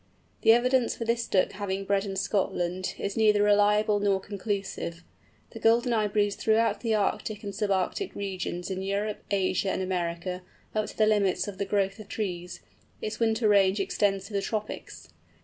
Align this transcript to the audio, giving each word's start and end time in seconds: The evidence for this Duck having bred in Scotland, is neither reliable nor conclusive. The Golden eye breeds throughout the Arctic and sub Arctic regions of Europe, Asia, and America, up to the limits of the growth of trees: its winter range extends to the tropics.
The 0.41 0.51
evidence 0.51 0.95
for 0.95 1.05
this 1.05 1.27
Duck 1.27 1.51
having 1.51 1.85
bred 1.85 2.05
in 2.05 2.15
Scotland, 2.15 2.95
is 2.97 3.15
neither 3.15 3.43
reliable 3.43 3.99
nor 3.99 4.19
conclusive. 4.19 5.03
The 5.51 5.59
Golden 5.59 5.93
eye 5.93 6.07
breeds 6.07 6.35
throughout 6.35 6.79
the 6.79 6.95
Arctic 6.95 7.43
and 7.43 7.53
sub 7.53 7.69
Arctic 7.69 8.15
regions 8.15 8.71
of 8.71 8.79
Europe, 8.79 9.21
Asia, 9.29 9.69
and 9.69 9.83
America, 9.83 10.41
up 10.73 10.87
to 10.87 10.97
the 10.97 11.05
limits 11.05 11.47
of 11.47 11.59
the 11.59 11.65
growth 11.65 11.99
of 11.99 12.07
trees: 12.09 12.61
its 12.99 13.19
winter 13.19 13.47
range 13.47 13.79
extends 13.79 14.25
to 14.25 14.33
the 14.33 14.41
tropics. 14.41 15.09